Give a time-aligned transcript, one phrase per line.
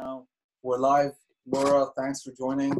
[0.00, 0.26] now.
[0.62, 1.12] We're live.
[1.46, 2.72] Laura, thanks for joining.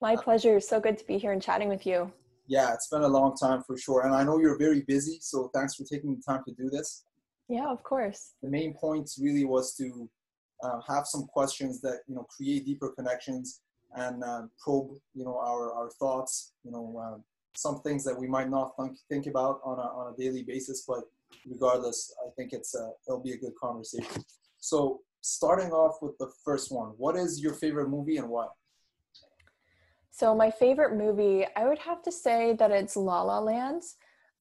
[0.00, 0.60] My pleasure.
[0.60, 2.12] So good to be here and chatting with you.
[2.46, 4.04] Yeah, it's been a long time for sure.
[4.06, 7.04] And I know you're very busy, so thanks for taking the time to do this.
[7.48, 8.34] Yeah, of course.
[8.42, 10.08] The main point really was to
[10.62, 13.62] uh, have some questions that, you know, create deeper connections
[13.96, 17.18] and uh, probe, you know, our, our thoughts, you know, uh,
[17.54, 20.84] some things that we might not think, think about on a, on a daily basis,
[20.86, 21.02] but
[21.46, 24.24] regardless, I think it's a, it'll be a good conversation.
[24.58, 28.48] So starting off with the first one, what is your favorite movie and why?
[30.10, 33.82] So my favorite movie, I would have to say that it's La La Land.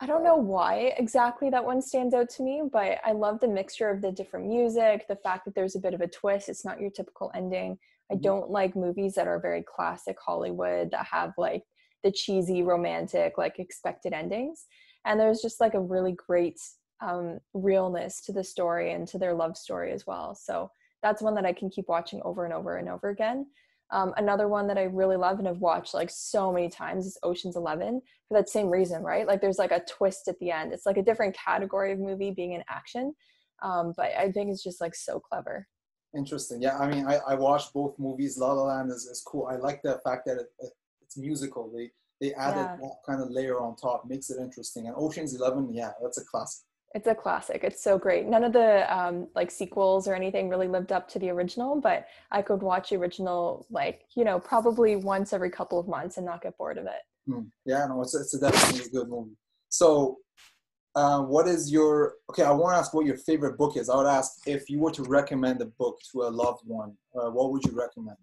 [0.02, 3.48] I don't know why exactly that one stands out to me, but I love the
[3.48, 6.50] mixture of the different music, the fact that there's a bit of a twist.
[6.50, 7.78] It's not your typical ending.
[8.12, 8.24] I mm-hmm.
[8.24, 11.64] don't like movies that are very classic Hollywood that have like
[12.04, 14.66] the cheesy romantic like expected endings.
[15.06, 16.60] And there's just like a really great
[17.02, 20.36] um, realness to the story and to their love story as well.
[20.36, 23.48] So that's one that I can keep watching over and over and over again.
[23.92, 27.18] Um, another one that I really love and have watched like so many times is
[27.24, 29.28] Ocean's Eleven for that same reason, right?
[29.28, 30.72] Like there's like a twist at the end.
[30.72, 33.14] It's like a different category of movie being in action,
[33.62, 35.68] um, but I think it's just like so clever.
[36.16, 36.62] Interesting.
[36.62, 38.38] Yeah, I mean, I, I watched both movies.
[38.38, 39.48] La La Land is, is cool.
[39.48, 41.70] I like the fact that it, it, it's musical.
[41.76, 42.78] They they added yeah.
[42.82, 44.88] that kind of layer on top, makes it interesting.
[44.88, 46.64] And Ocean's Eleven, yeah, that's a classic.
[46.94, 47.64] It's a classic.
[47.64, 48.26] It's so great.
[48.26, 52.08] None of the um, like sequels or anything really lived up to the original, but
[52.32, 56.26] I could watch the original like you know probably once every couple of months and
[56.26, 57.02] not get bored of it.
[57.30, 57.48] Mm.
[57.66, 59.38] Yeah, no, it's it's a definitely a good movie.
[59.70, 60.18] So,
[60.96, 62.44] uh, what is your okay?
[62.44, 63.90] I want to ask what your favorite book is.
[63.90, 67.30] I would ask if you were to recommend a book to a loved one, uh,
[67.30, 68.18] what would you recommend?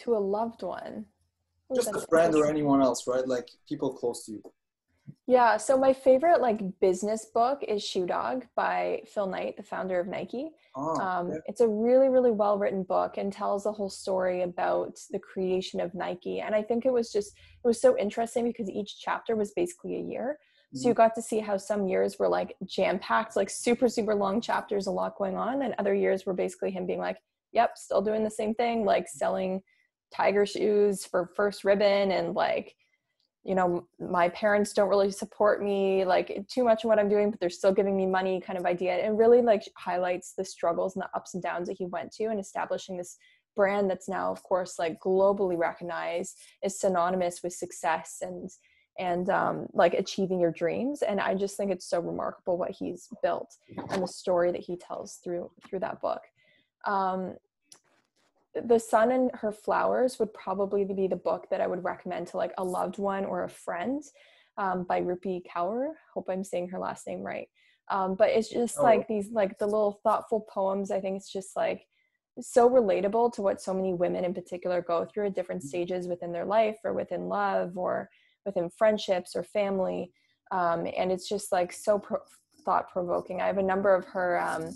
[0.00, 1.06] To a loved one,
[1.72, 3.26] Ooh, just a friend or anyone else, right?
[3.26, 4.42] Like people close to you.
[5.28, 9.98] Yeah, so my favorite like business book is Shoe Dog by Phil Knight, the founder
[9.98, 10.50] of Nike.
[10.76, 11.38] Oh, um, yeah.
[11.46, 15.80] It's a really, really well written book and tells the whole story about the creation
[15.80, 16.40] of Nike.
[16.40, 19.96] And I think it was just it was so interesting because each chapter was basically
[19.96, 20.38] a year.
[20.74, 21.02] So you mm-hmm.
[21.02, 24.86] got to see how some years were like jam packed, like super, super long chapters,
[24.86, 27.18] a lot going on, and other years were basically him being like,
[27.52, 29.62] "Yep, still doing the same thing, like selling
[30.14, 32.74] tiger shoes for first ribbon and like."
[33.46, 37.30] You know my parents don't really support me like too much in what i'm doing
[37.30, 40.96] but they're still giving me money kind of idea and really like highlights the struggles
[40.96, 43.16] and the ups and downs that he went to and establishing this
[43.54, 48.50] brand that's now of course like globally recognized is synonymous with success and
[48.98, 53.08] and um, like achieving your dreams and i just think it's so remarkable what he's
[53.22, 53.54] built
[53.90, 56.20] and the story that he tells through through that book.
[56.86, 57.34] Um,
[58.64, 62.36] the sun and her flowers would probably be the book that i would recommend to
[62.36, 64.02] like a loved one or a friend
[64.58, 67.48] um, by rupi kaur hope i'm saying her last name right
[67.88, 68.82] um, but it's just oh.
[68.82, 71.86] like these like the little thoughtful poems i think it's just like
[72.40, 75.68] so relatable to what so many women in particular go through at different mm-hmm.
[75.68, 78.10] stages within their life or within love or
[78.44, 80.10] within friendships or family
[80.52, 82.18] um, and it's just like so pro-
[82.64, 84.70] thought provoking i have a number of her um,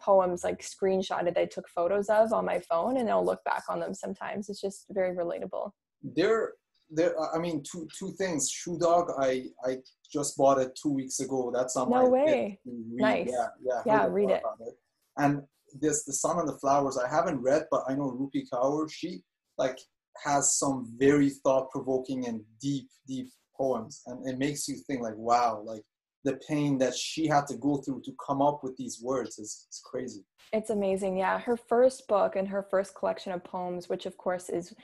[0.00, 3.64] poems like screenshotted that I took photos of on my phone and I'll look back
[3.68, 4.48] on them sometimes.
[4.48, 5.72] It's just very relatable.
[6.02, 6.52] There
[6.90, 8.50] there I mean two two things.
[8.50, 9.78] Shoe Dog I I
[10.12, 11.52] just bought it two weeks ago.
[11.54, 12.60] That's on no my way.
[12.64, 13.30] Nice.
[13.30, 13.82] Yeah, yeah.
[13.84, 14.42] Yeah, read it.
[14.60, 14.74] it.
[15.16, 15.42] And
[15.80, 19.22] this The Sun and the Flowers I haven't read, but I know Rupi Kaur, she
[19.58, 19.78] like
[20.24, 24.02] has some very thought provoking and deep, deep poems.
[24.06, 25.82] And it makes you think like, wow, like
[26.28, 29.66] the pain that she had to go through to come up with these words is,
[29.70, 30.24] is crazy.
[30.52, 31.16] It's amazing.
[31.16, 31.38] Yeah.
[31.38, 34.74] Her first book and her first collection of poems, which of course is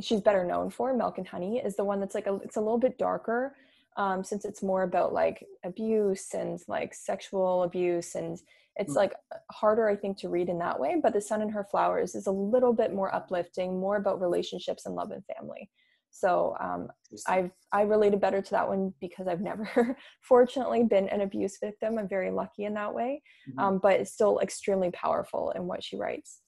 [0.00, 2.60] she's better known for, Milk and Honey, is the one that's like a, it's a
[2.60, 3.54] little bit darker.
[3.96, 8.40] Um, since it's more about like abuse and like sexual abuse and
[8.76, 8.96] it's mm.
[8.96, 9.12] like
[9.50, 12.28] harder i think to read in that way but the sun and her flowers is
[12.28, 15.68] a little bit more uplifting more about relationships and love and family
[16.10, 16.88] so um,
[17.26, 21.98] I've I related better to that one because I've never, fortunately, been an abuse victim.
[21.98, 23.58] I'm very lucky in that way, mm-hmm.
[23.58, 26.40] um, but it's still extremely powerful in what she writes.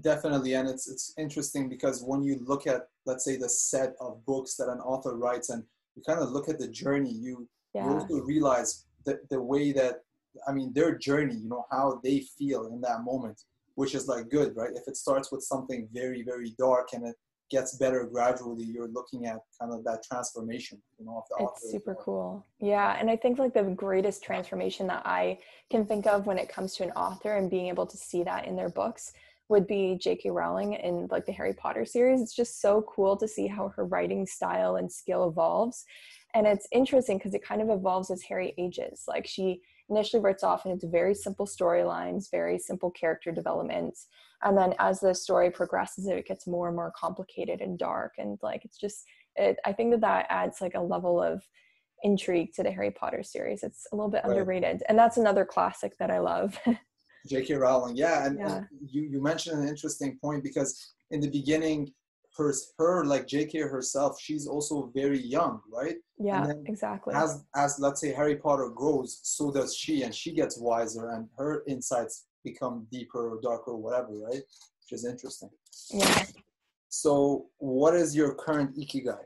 [0.00, 4.24] Definitely, and it's it's interesting because when you look at let's say the set of
[4.26, 5.64] books that an author writes, and
[5.96, 7.86] you kind of look at the journey, you, yeah.
[7.86, 9.96] you also realize the the way that
[10.46, 13.42] I mean their journey, you know how they feel in that moment,
[13.74, 14.70] which is like good, right?
[14.74, 17.16] If it starts with something very very dark and it
[17.50, 21.58] gets better gradually you're looking at kind of that transformation you know of the author.
[21.62, 25.38] it's super cool yeah and i think like the greatest transformation that i
[25.70, 28.46] can think of when it comes to an author and being able to see that
[28.46, 29.12] in their books
[29.48, 33.26] would be j.k rowling in like the harry potter series it's just so cool to
[33.26, 35.84] see how her writing style and skill evolves
[36.34, 39.60] and it's interesting because it kind of evolves as harry ages like she
[39.90, 43.98] initially writes off and it's very simple storylines, very simple character development.
[44.42, 48.14] And then as the story progresses, it gets more and more complicated and dark.
[48.18, 49.04] And like, it's just,
[49.36, 51.42] it, I think that that adds like a level of
[52.02, 53.62] intrigue to the Harry Potter series.
[53.62, 54.30] It's a little bit right.
[54.30, 54.82] underrated.
[54.88, 56.58] And that's another classic that I love.
[57.28, 57.54] J.K.
[57.54, 58.26] Rowling, yeah.
[58.26, 58.62] And, yeah.
[58.80, 61.92] you, you mentioned an interesting point because in the beginning,
[62.36, 63.58] her, her like J.K.
[63.60, 65.96] herself, she's also very young, right?
[66.18, 67.14] Yeah, exactly.
[67.14, 71.28] As as let's say Harry Potter grows, so does she, and she gets wiser, and
[71.36, 74.42] her insights become deeper or darker or whatever, right?
[74.80, 75.50] Which is interesting.
[75.90, 76.24] Yeah.
[76.88, 79.24] So, what is your current ikigai?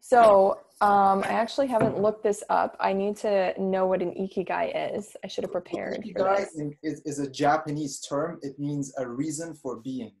[0.00, 2.76] So, um, I actually haven't looked this up.
[2.80, 5.14] I need to know what an ikigai is.
[5.22, 6.02] I should have prepared.
[6.02, 6.46] Ikigai
[6.82, 8.38] is, is a Japanese term.
[8.42, 10.12] It means a reason for being.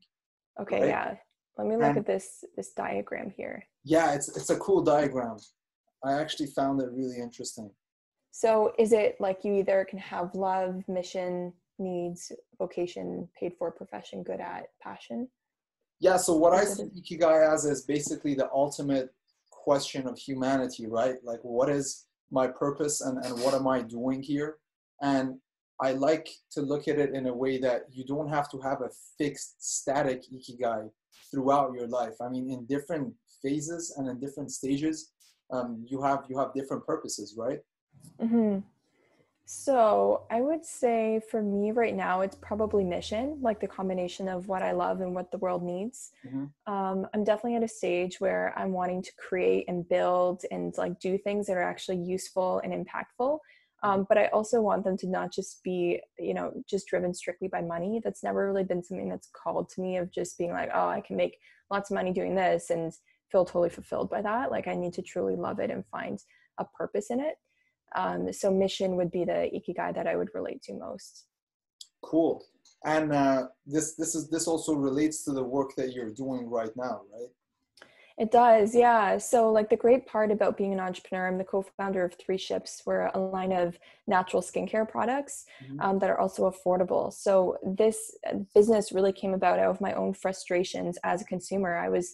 [0.60, 0.88] Okay, right?
[0.88, 1.14] yeah.
[1.56, 3.62] Let me look and, at this this diagram here.
[3.84, 5.36] Yeah, it's it's a cool diagram.
[6.04, 7.70] I actually found it really interesting.
[8.30, 14.22] So, is it like you either can have love, mission, needs, vocation, paid for, profession,
[14.22, 15.28] good at, passion?
[15.98, 16.16] Yeah.
[16.16, 19.10] So what I see ikigai as is basically the ultimate
[19.50, 21.16] question of humanity, right?
[21.24, 24.56] Like, what is my purpose and, and what am I doing here?
[25.02, 25.36] And
[25.82, 28.82] I like to look at it in a way that you don't have to have
[28.82, 30.90] a fixed, static ikigai
[31.30, 32.14] throughout your life.
[32.20, 35.12] I mean, in different phases and in different stages,
[35.50, 37.60] um, you have you have different purposes, right?
[38.20, 38.58] Mm-hmm.
[39.52, 44.46] So I would say for me right now, it's probably mission, like the combination of
[44.46, 46.12] what I love and what the world needs.
[46.24, 46.72] Mm-hmm.
[46.72, 51.00] Um, I'm definitely at a stage where I'm wanting to create and build and like
[51.00, 53.40] do things that are actually useful and impactful.
[53.82, 57.48] Um, but I also want them to not just be, you know, just driven strictly
[57.48, 58.00] by money.
[58.04, 61.00] That's never really been something that's called to me of just being like, oh, I
[61.00, 61.38] can make
[61.72, 62.92] lots of money doing this and
[63.32, 64.52] feel totally fulfilled by that.
[64.52, 66.22] Like I need to truly love it and find
[66.58, 67.34] a purpose in it.
[67.94, 71.26] Um, so mission would be the ikigai that I would relate to most.
[72.02, 72.44] Cool.
[72.84, 76.74] And uh, this this is this also relates to the work that you're doing right
[76.76, 77.28] now, right?
[78.20, 79.16] It does, yeah.
[79.16, 82.82] So, like the great part about being an entrepreneur, I'm the co-founder of Three Ships.
[82.84, 85.80] We're a line of natural skincare products mm-hmm.
[85.80, 87.10] um, that are also affordable.
[87.14, 91.78] So, this uh, business really came about out of my own frustrations as a consumer.
[91.78, 92.12] I was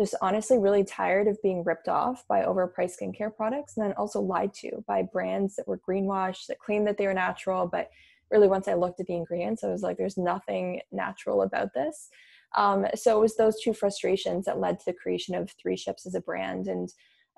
[0.00, 4.20] just honestly really tired of being ripped off by overpriced skincare products and then also
[4.20, 7.90] lied to by brands that were greenwashed that claimed that they were natural but
[8.30, 12.08] really once i looked at the ingredients i was like there's nothing natural about this.
[12.56, 16.06] Um, so it was those two frustrations that led to the creation of three ships
[16.06, 16.68] as a brand.
[16.68, 16.88] And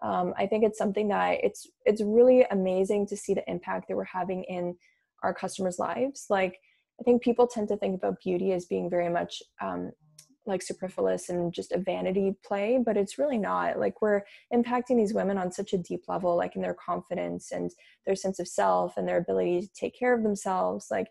[0.02, 3.96] um, i think it's something that it's it's really amazing to see the impact that
[3.96, 4.76] we're having in
[5.22, 6.26] our customers lives.
[6.28, 6.58] Like
[7.00, 9.92] i think people tend to think about beauty as being very much um,
[10.46, 13.78] like superfluous and just a vanity play but it's really not.
[13.78, 14.22] Like we're
[14.52, 17.70] impacting these women on such a deep level like in their confidence and
[18.04, 20.86] their sense of self and their ability to take care of themselves.
[20.90, 21.08] Like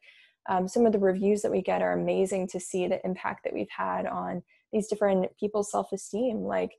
[0.47, 3.53] um, some of the reviews that we get are amazing to see the impact that
[3.53, 6.41] we've had on these different people's self-esteem.
[6.41, 6.71] Like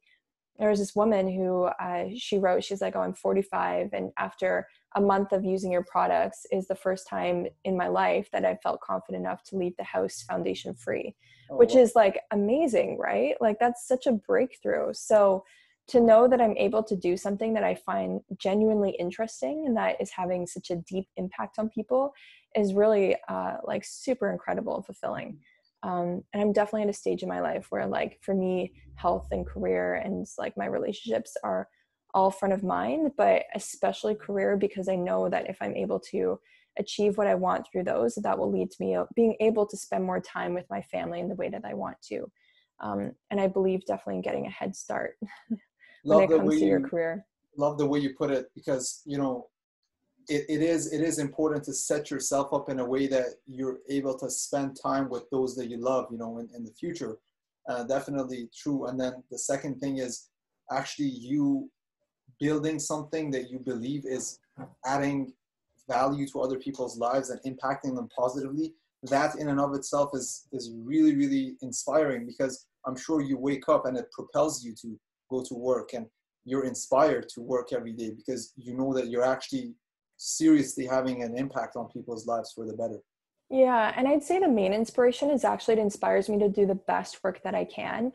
[0.59, 4.67] there was this woman who uh, she wrote she's like oh i'm 45 and after
[4.95, 8.57] a month of using your products is the first time in my life that i
[8.63, 11.15] felt confident enough to leave the house foundation free
[11.51, 11.81] oh, which wow.
[11.81, 13.35] is like amazing right?
[13.41, 14.93] Like that's such a breakthrough.
[14.93, 15.45] So
[15.89, 19.95] to know that i'm able to do something that i find genuinely interesting and that
[20.01, 22.13] is having such a deep impact on people
[22.57, 25.39] is really uh, like super incredible and fulfilling
[25.83, 29.29] um, and i'm definitely at a stage in my life where like for me health
[29.31, 31.69] and career and like my relationships are
[32.15, 36.39] all front of mind but especially career because i know that if i'm able to
[36.79, 40.05] achieve what i want through those that will lead to me being able to spend
[40.05, 42.27] more time with my family in the way that i want to.
[42.81, 45.17] Um, and i believe definitely in getting a head start
[46.05, 47.27] when it comes to your you, career.
[47.57, 49.49] love the way you put it because you know
[50.29, 53.79] it, it is it is important to set yourself up in a way that you're
[53.89, 57.19] able to spend time with those that you love you know in, in the future.
[57.69, 58.87] Uh, definitely true.
[58.87, 60.29] And then the second thing is
[60.71, 61.69] actually you
[62.39, 64.39] building something that you believe is
[64.85, 65.33] adding
[65.89, 70.49] value to other people's lives and impacting them positively that in and of itself is
[70.53, 74.99] is really really inspiring because i'm sure you wake up and it propels you to
[75.31, 76.07] go to work and
[76.45, 79.75] you're inspired to work every day because you know that you're actually
[80.17, 83.01] seriously having an impact on people's lives for the better.
[83.51, 86.75] Yeah, and I'd say the main inspiration is actually it inspires me to do the
[86.75, 88.13] best work that I can.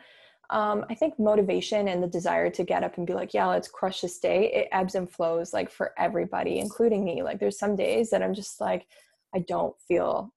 [0.50, 3.70] Um, I think motivation and the desire to get up and be like, yeah, let's
[3.70, 7.24] crush this day, it ebbs and flows like for everybody, including me.
[7.24, 8.86] Like there's some days that I'm just like,
[9.34, 10.34] I don't feel,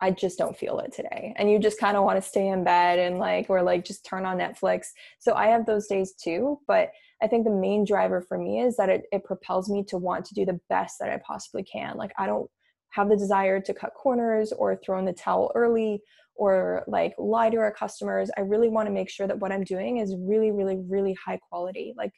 [0.00, 1.34] I just don't feel it today.
[1.36, 4.06] And you just kind of want to stay in bed and like, or like just
[4.06, 4.86] turn on Netflix.
[5.18, 6.58] So I have those days too.
[6.66, 6.90] But
[7.22, 10.24] I think the main driver for me is that it, it propels me to want
[10.26, 11.96] to do the best that I possibly can.
[11.96, 12.50] Like I don't
[12.90, 16.02] have the desire to cut corners or throw in the towel early
[16.34, 18.30] or like lie to our customers.
[18.36, 21.38] I really want to make sure that what I'm doing is really, really, really high
[21.48, 21.94] quality.
[21.96, 22.12] Like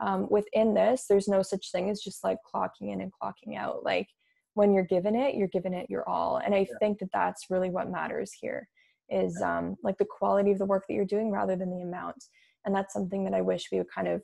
[0.00, 3.84] um, within this, there's no such thing as just like clocking in and clocking out.
[3.84, 4.08] Like
[4.54, 6.38] when you're given it, you're given it your all.
[6.38, 6.76] And I yeah.
[6.80, 8.68] think that that's really what matters here
[9.10, 12.24] is um, like the quality of the work that you're doing rather than the amount.
[12.64, 14.22] And that's something that I wish we would kind of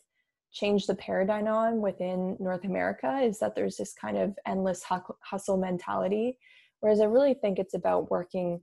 [0.55, 4.83] change the paradigm on within North America is that there's this kind of endless
[5.21, 6.39] hustle mentality.
[6.81, 8.61] Whereas I really think it's about working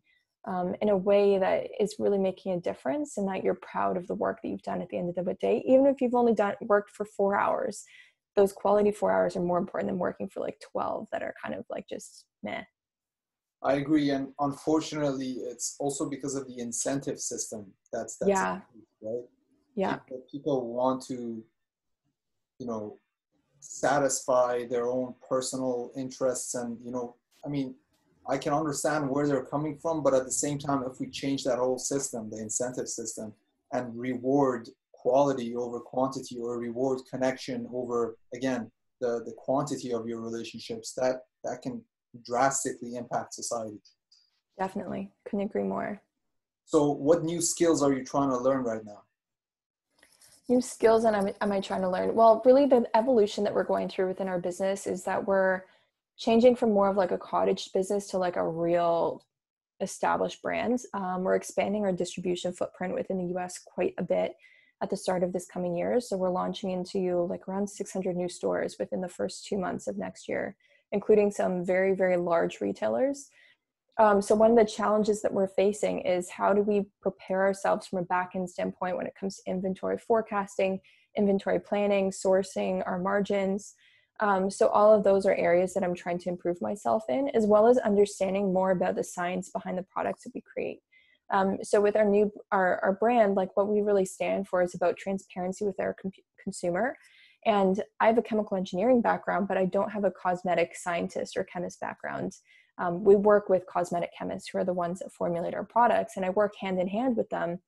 [0.48, 4.08] um, in a way that is really making a difference and that you're proud of
[4.08, 6.34] the work that you've done at the end of the day even if you've only
[6.34, 7.84] done worked for four hours.
[8.36, 11.54] Those quality four hours are more important than working for like 12 that are kind
[11.54, 12.64] of like just meh.
[13.62, 18.62] I agree and unfortunately it's also because of the incentive system that's that's yeah.
[19.04, 19.26] right?
[19.76, 19.96] Yeah.
[19.98, 21.44] People, people want to
[22.62, 22.98] you know
[23.60, 27.16] satisfy their own personal interests and you know
[27.46, 27.76] i mean
[28.30, 31.44] I can understand where they're coming from, but at the same time, if we change
[31.44, 33.34] that whole system, the incentive system,
[33.74, 40.22] and reward quality over quantity or reward connection over again the, the quantity of your
[40.22, 41.84] relationships, that that can
[42.24, 43.82] drastically impact society.
[44.60, 45.12] Definitely.
[45.26, 46.02] Couldn't agree more.
[46.66, 49.02] So what new skills are you trying to learn right now?
[50.52, 52.14] New skills and am, am I trying to learn?
[52.14, 55.62] Well, really the evolution that we're going through within our business is that we're
[56.18, 59.24] changing from more of like a cottage business to like a real
[59.80, 60.82] established brand.
[60.94, 64.34] Um, we're expanding our distribution footprint within the US quite a bit
[64.84, 66.02] at the start of this coming year.
[66.02, 69.98] So we're launching into like around 600 new stores within the first two months of
[69.98, 70.58] next year,
[70.92, 73.30] including some very, very large retailers.
[74.00, 77.88] Um, so one of the challenges that we're facing is how do we prepare ourselves
[77.88, 80.80] from a back-end standpoint when it comes to inventory forecasting,
[81.18, 83.76] inventory planning, sourcing, our margins,
[84.22, 87.48] um, so all of those are areas that I'm trying to improve myself in, as
[87.48, 90.80] well as understanding more about the science behind the products that we create.
[91.34, 94.76] Um, so with our new our, our brand, like what we really stand for is
[94.76, 96.96] about transparency with our com- consumer.
[97.46, 101.44] And I have a chemical engineering background, but I don't have a cosmetic scientist or
[101.44, 102.34] chemist background.
[102.78, 106.26] Um, we work with cosmetic chemists who are the ones that formulate our products, and
[106.26, 107.60] I work hand in hand with them.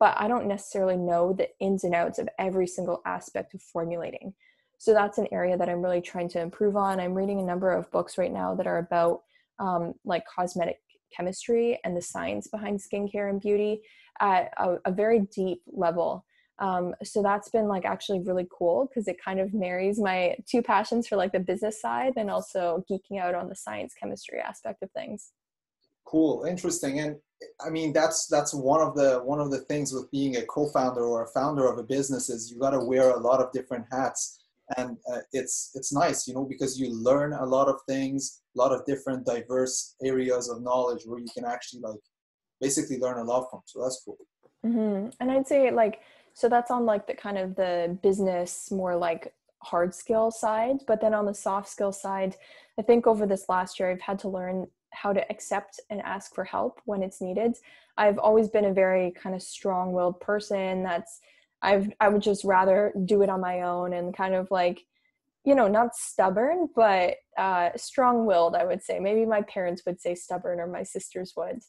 [0.00, 4.34] But I don't necessarily know the ins and outs of every single aspect of formulating.
[4.78, 7.00] So that's an area that I'm really trying to improve on.
[7.00, 9.22] I'm reading a number of books right now that are about
[9.58, 10.78] um, like cosmetic
[11.14, 13.80] chemistry and the science behind skincare and beauty
[14.20, 16.24] at a, a very deep level.
[16.58, 20.62] Um, so that's been like actually really cool because it kind of marries my two
[20.62, 24.82] passions for like the business side and also geeking out on the science chemistry aspect
[24.82, 25.32] of things.
[26.04, 27.16] Cool, interesting, and
[27.64, 31.02] I mean that's that's one of the one of the things with being a co-founder
[31.02, 33.84] or a founder of a business is you got to wear a lot of different
[33.92, 34.38] hats
[34.76, 38.58] and uh, it's it's nice you know because you learn a lot of things a
[38.58, 42.00] lot of different diverse areas of knowledge where you can actually like
[42.60, 44.18] basically learn a lot from so that's cool
[44.66, 45.08] mm-hmm.
[45.20, 46.00] and i'd say like
[46.38, 50.78] so that's on like the kind of the business more like hard skill side.
[50.86, 52.36] But then on the soft skill side
[52.78, 56.34] i think over this last year i've had to learn how to accept and ask
[56.34, 57.56] for help when it's needed.
[57.96, 60.82] I've always been a very kind of strong-willed person.
[60.82, 61.20] That's
[61.60, 64.84] I've I would just rather do it on my own and kind of like
[65.44, 68.98] you know not stubborn but uh, strong-willed I would say.
[69.00, 71.60] Maybe my parents would say stubborn or my sisters would.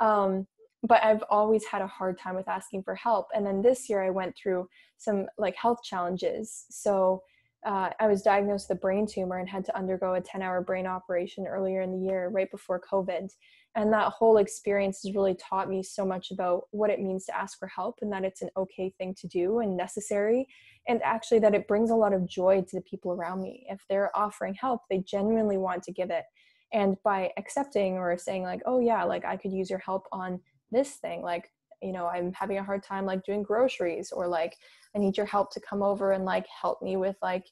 [0.00, 0.46] Um,
[0.82, 4.02] but I've always had a hard time with asking for help and then this year
[4.02, 7.22] I went through some like health challenges so
[7.66, 10.60] uh, I was diagnosed with a brain tumor and had to undergo a 10 hour
[10.60, 13.28] brain operation earlier in the year, right before COVID.
[13.74, 17.36] And that whole experience has really taught me so much about what it means to
[17.36, 20.46] ask for help and that it's an okay thing to do and necessary.
[20.86, 23.66] And actually, that it brings a lot of joy to the people around me.
[23.68, 26.24] If they're offering help, they genuinely want to give it.
[26.72, 30.40] And by accepting or saying, like, oh, yeah, like I could use your help on
[30.70, 31.50] this thing, like,
[31.82, 34.56] you know, I'm having a hard time like doing groceries or like
[34.94, 37.44] I need your help to come over and like help me with like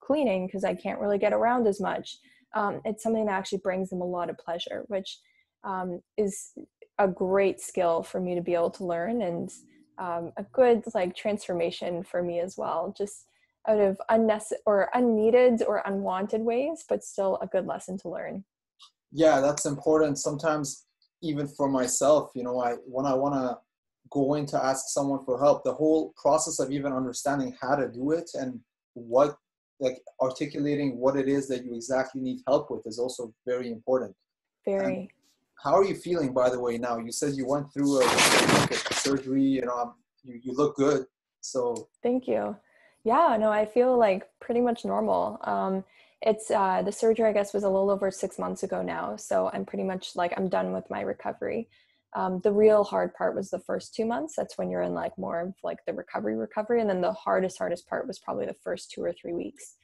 [0.00, 2.18] cleaning because I can't really get around as much.
[2.54, 5.18] Um, it's something that actually brings them a lot of pleasure, which
[5.64, 6.52] um, is
[6.98, 9.50] a great skill for me to be able to learn and
[9.98, 12.94] um, a good like transformation for me as well.
[12.96, 13.26] Just
[13.68, 18.44] out of unnecessary or unneeded or unwanted ways, but still a good lesson to learn.
[19.12, 20.18] Yeah, that's important.
[20.18, 20.86] Sometimes
[21.22, 23.58] even for myself, you know, I when I want to
[24.10, 27.88] go in to ask someone for help, the whole process of even understanding how to
[27.88, 28.60] do it and
[28.94, 29.36] what
[29.78, 34.14] like articulating what it is that you exactly need help with is also very important.
[34.64, 34.84] Very.
[34.84, 35.08] And
[35.62, 36.78] how are you feeling, by the way?
[36.78, 39.42] Now you said you went through a, a surgery.
[39.42, 41.06] You know, um, you you look good.
[41.40, 41.88] So.
[42.02, 42.56] Thank you.
[43.04, 45.38] Yeah, no, I feel like pretty much normal.
[45.44, 45.84] Um,
[46.22, 49.16] it's uh, the surgery, I guess, was a little over six months ago now.
[49.16, 51.68] So I'm pretty much like I'm done with my recovery.
[52.14, 54.34] Um, the real hard part was the first two months.
[54.36, 57.58] That's when you're in like more of like the recovery, recovery, and then the hardest,
[57.58, 59.76] hardest part was probably the first two or three weeks.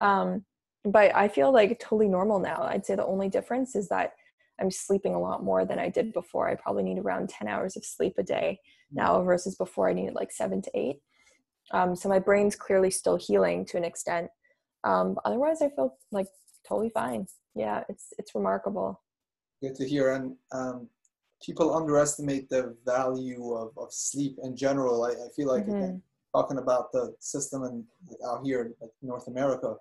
[0.00, 0.44] Um,
[0.84, 2.62] but I feel like totally normal now.
[2.62, 4.12] I'd say the only difference is that
[4.60, 6.48] I'm sleeping a lot more than I did before.
[6.48, 8.60] I probably need around 10 hours of sleep a day
[8.92, 11.00] now versus before I needed like seven to eight.
[11.72, 14.30] Um, so my brain's clearly still healing to an extent.
[14.84, 16.26] Um, otherwise, I feel like
[16.66, 17.26] totally fine.
[17.54, 19.00] Yeah, it's it's remarkable.
[19.62, 20.14] Good to hear.
[20.14, 20.88] And um,
[21.44, 25.04] people underestimate the value of, of sleep in general.
[25.04, 25.76] I, I feel like mm-hmm.
[25.76, 26.02] again,
[26.34, 27.84] talking about the system and
[28.26, 29.76] out here in like North America,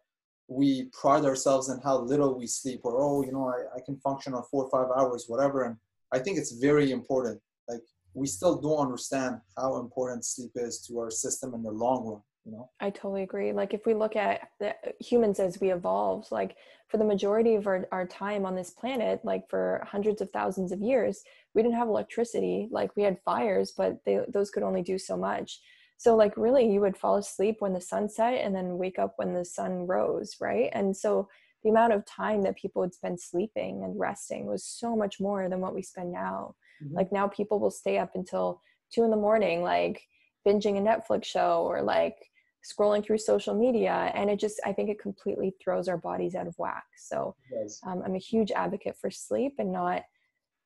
[0.50, 3.98] we pride ourselves in how little we sleep or oh you know I, I can
[3.98, 5.77] function on four or five hours whatever and
[6.12, 7.82] i think it's very important like
[8.15, 12.22] we still don't understand how important sleep is to our system in the long run
[12.50, 12.70] you know?
[12.79, 13.53] I totally agree.
[13.53, 16.56] Like if we look at the humans as we evolved like
[16.88, 20.72] for the majority of our, our time on this planet like for hundreds of thousands
[20.72, 21.22] of years
[21.53, 22.68] we didn't have electricity.
[22.72, 25.60] Like we had fires but they, those could only do so much.
[25.98, 29.13] So like really you would fall asleep when the sun set and then wake up
[29.18, 30.70] when the sun rose right?
[30.74, 31.29] And so
[31.63, 35.50] the amount of time that people would spend sleeping and resting was so much more
[35.50, 36.56] than what we spend now.
[36.82, 36.96] Mm-hmm.
[36.96, 40.01] like now people will stay up until two in the morning like
[40.48, 42.28] binging a netflix show or like
[42.63, 46.48] scrolling through social media and it just i think it completely throws our bodies out
[46.48, 47.80] of whack so yes.
[47.88, 50.04] um, i'm a huge advocate for sleep and not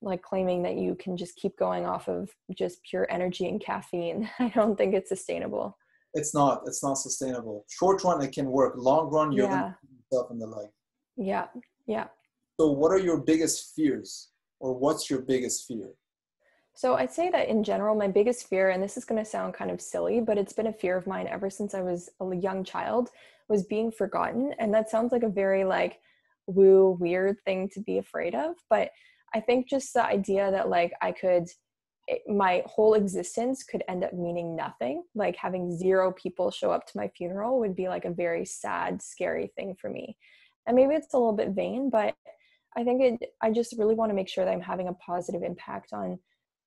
[0.04, 4.30] like claiming that you can just keep going off of just pure energy and caffeine.
[4.40, 5.78] I don't think it's sustainable.
[6.14, 6.62] It's not.
[6.68, 7.66] It's not sustainable.
[7.70, 8.74] Short run, it can work.
[8.78, 9.72] Long run, you're yeah.
[9.82, 10.68] to yourself in the leg.
[11.18, 11.48] Yeah.
[11.88, 12.08] Yeah.
[12.60, 15.90] So, what are your biggest fears, or what's your biggest fear?
[16.76, 19.54] So, I'd say that in general, my biggest fear, and this is going to sound
[19.54, 22.36] kind of silly, but it's been a fear of mine ever since I was a
[22.36, 23.10] young child,
[23.48, 24.54] was being forgotten.
[24.58, 26.00] And that sounds like a very like
[26.48, 28.90] woo weird thing to be afraid of, but
[29.34, 31.48] I think just the idea that like I could
[32.08, 36.86] it, my whole existence could end up meaning nothing like having zero people show up
[36.86, 40.18] to my funeral would be like a very sad scary thing for me
[40.68, 42.14] and maybe it's a little bit vain but
[42.76, 45.44] i think it i just really want to make sure that i'm having a positive
[45.44, 46.20] impact on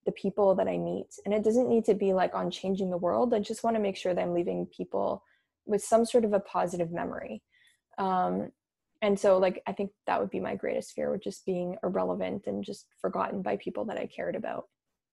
[0.07, 2.97] the people that i meet and it doesn't need to be like on changing the
[2.97, 5.23] world i just want to make sure that i'm leaving people
[5.67, 7.43] with some sort of a positive memory.
[7.99, 8.51] Um,
[9.03, 12.47] and so like i think that would be my greatest fear with just being irrelevant
[12.47, 14.65] and just forgotten by people that i cared about.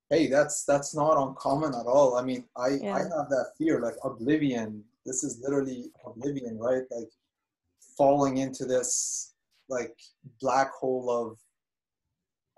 [0.09, 2.15] Hey that's that's not uncommon at all.
[2.15, 2.95] I mean i yeah.
[2.95, 4.83] i have that fear like oblivion.
[5.05, 6.83] This is literally oblivion right?
[6.91, 7.09] Like
[7.97, 9.33] falling into this
[9.67, 9.95] like
[10.39, 11.37] black hole of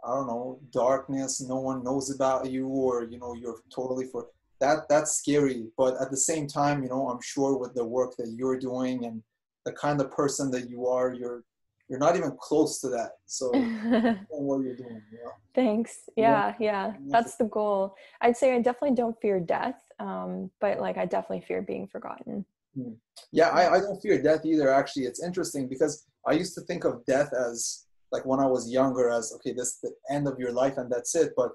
[0.06, 4.28] i don't know darkness no one knows about you or you know you're totally for
[4.60, 5.68] that that's scary.
[5.78, 9.06] But at the same time you know i'm sure with the work that you're doing
[9.06, 9.22] and
[9.66, 11.44] the kind of person that you are you're
[11.88, 13.12] you're not even close to that.
[13.28, 13.52] So
[14.30, 15.32] what you're doing know?
[15.54, 16.10] thanks.
[16.16, 16.88] Yeah, yeah.
[16.88, 17.96] Yeah that's the goal.
[18.22, 22.46] I'd say i definitely don't fear death um, but like i definitely fear being forgotten.
[22.76, 22.94] Hmm.
[23.32, 25.06] yeah I, I don't fear death either actually.
[25.06, 27.85] It's interesting because i used to think of death as
[28.16, 30.90] like when i was younger as okay this is the end of your life and
[30.92, 31.52] that's it but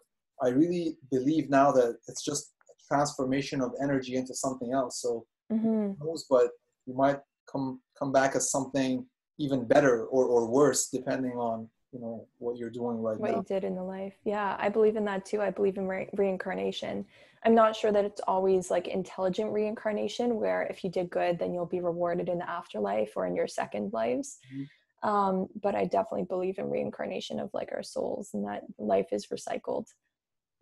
[0.47, 5.11] i really believe now that it's just a transformation of energy into something else so
[5.53, 5.93] mm-hmm.
[6.01, 6.49] knows, but
[6.87, 7.21] you might
[7.51, 9.07] come come back as something
[9.39, 13.39] even better or, or worse depending on you know what you're doing right what now.
[13.39, 16.09] you did in the life yeah i believe in that too i believe in re-
[16.15, 17.05] reincarnation
[17.45, 21.53] i'm not sure that it's always like intelligent reincarnation where if you did good then
[21.53, 24.63] you'll be rewarded in the afterlife or in your second lives mm-hmm.
[25.03, 29.27] Um, but i definitely believe in reincarnation of like our souls and that life is
[29.27, 29.87] recycled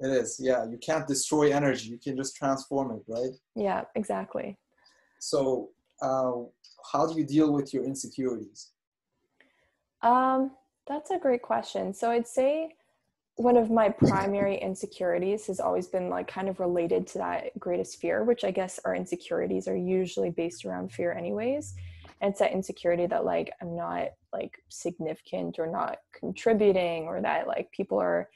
[0.00, 4.56] it is yeah you can't destroy energy you can just transform it right yeah exactly
[5.18, 5.70] so
[6.00, 6.32] uh,
[6.92, 8.70] how do you deal with your insecurities?
[10.02, 10.52] Um,
[10.86, 11.92] that's a great question.
[11.92, 12.74] So I'd say
[13.34, 18.00] one of my primary insecurities has always been like kind of related to that greatest
[18.00, 21.74] fear, which I guess our insecurities are usually based around fear, anyways.
[22.20, 27.46] And it's that insecurity that like I'm not like significant or not contributing, or that
[27.46, 28.28] like people are,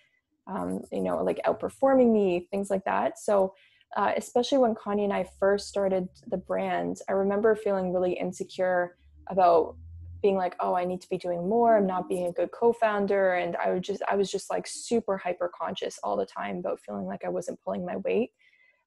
[0.46, 3.18] um, you know, like outperforming me, things like that.
[3.18, 3.54] So
[3.96, 8.96] uh, especially when Connie and I first started the brand, I remember feeling really insecure
[9.28, 9.76] about
[10.22, 11.76] being like, oh, I need to be doing more.
[11.76, 15.18] I'm not being a good co-founder, and I would just, I was just like super
[15.18, 18.30] hyper conscious all the time about feeling like I wasn't pulling my weight.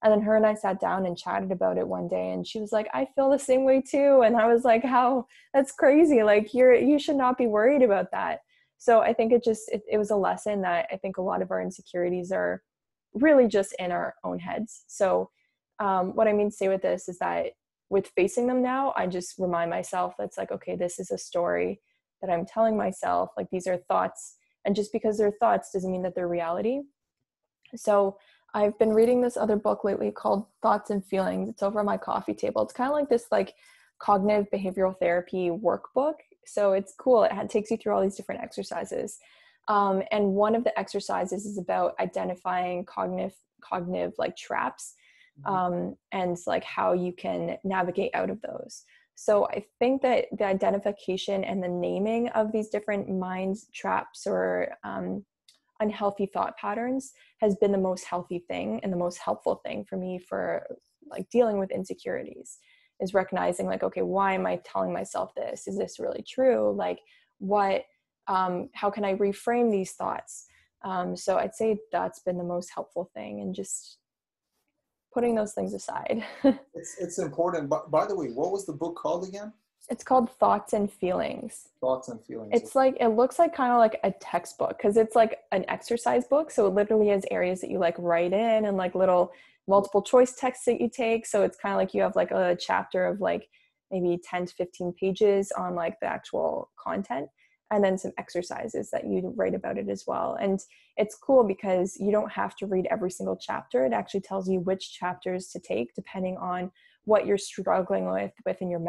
[0.04, 2.60] And then her and I sat down and chatted about it one day, and she
[2.60, 4.22] was like, I feel the same way too.
[4.24, 5.26] And I was like, how?
[5.54, 6.22] That's crazy.
[6.22, 8.40] Like you're, you should not be worried about that.
[8.78, 11.42] So I think it just, it, it was a lesson that I think a lot
[11.42, 12.62] of our insecurities are
[13.14, 14.84] really just in our own heads.
[14.88, 15.30] So,
[15.80, 17.48] um, what I mean to say with this is that
[17.90, 21.82] with facing them now, I just remind myself that's like, okay, this is a story
[22.22, 23.32] that I'm telling myself.
[23.38, 24.36] Like these are thoughts.
[24.66, 26.82] And just because they're thoughts doesn't mean that they're reality.
[27.76, 28.18] So
[28.56, 31.50] I've been reading this other book lately called Thoughts and Feelings.
[31.50, 32.62] It's over on my coffee table.
[32.62, 33.54] It's kind of like this like
[34.00, 36.14] cognitive behavioral therapy workbook.
[36.46, 37.26] So it's cool.
[37.26, 39.20] It takes you through all these different exercises.
[39.68, 44.94] Um, and one of the exercises is about identifying cognitive cognitive like traps
[45.46, 45.54] mm-hmm.
[45.54, 48.84] um, and like how you can navigate out of those.
[49.16, 54.70] So I think that the identification and the naming of these different mind traps or
[54.86, 55.26] um,
[55.80, 57.12] unhealthy thought patterns
[57.42, 60.66] has been the most healthy thing and the most helpful thing for me for
[61.10, 62.60] like dealing with insecurities
[63.02, 65.68] is recognizing like okay why am i telling myself this?
[65.68, 66.74] Is this really true?
[66.76, 67.00] Like
[67.40, 67.84] what
[68.28, 70.46] um, how can i reframe these thoughts?
[70.84, 73.98] Um, so i'd say that's been the most helpful thing and just
[75.14, 76.24] putting those things aside.
[76.74, 77.70] It's, it's important.
[77.70, 79.54] But by the way what was the book called again
[79.90, 81.70] it's called Thoughts and Feelings.
[81.80, 82.52] Thoughts and Feelings.
[82.54, 86.26] It's like it looks like kind of like a textbook because it's like an exercise
[86.26, 86.52] book.
[86.52, 89.32] So it literally has areas that you like write in and like little
[89.68, 91.26] multiple choice texts that you take.
[91.26, 93.48] So it's kind of like you have like a chapter of like
[93.92, 97.28] maybe 10 to 15 pages on like the actual content
[97.72, 100.38] and then some exercises that you write about it as well.
[100.40, 100.60] And
[100.98, 103.86] it's cool because you don't have to read every single chapter.
[103.86, 106.72] It actually tells you which chapters to take depending on
[107.06, 108.80] what you're struggling with within your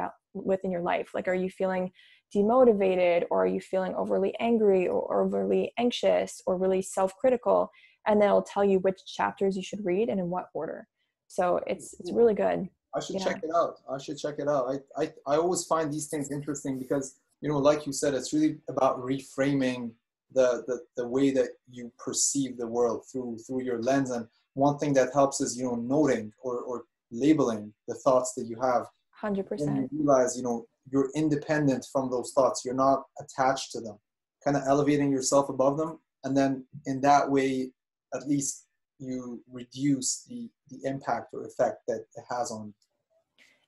[0.44, 1.10] within your life?
[1.14, 1.92] Like are you feeling
[2.34, 7.70] demotivated or are you feeling overly angry or overly anxious or really self-critical?
[8.06, 10.86] And then it'll tell you which chapters you should read and in what order.
[11.28, 12.68] So it's it's really good.
[12.94, 13.24] I should yeah.
[13.24, 13.76] check it out.
[13.90, 14.80] I should check it out.
[14.96, 18.32] I, I i always find these things interesting because you know like you said it's
[18.32, 19.90] really about reframing
[20.32, 24.10] the, the the way that you perceive the world through through your lens.
[24.10, 28.46] And one thing that helps is you know noting or, or labeling the thoughts that
[28.46, 28.86] you have
[29.34, 33.98] 100% you realize you know you're independent from those thoughts you're not attached to them
[34.44, 37.70] kind of elevating yourself above them and then in that way
[38.14, 38.66] at least
[38.98, 42.72] you reduce the the impact or effect that it has on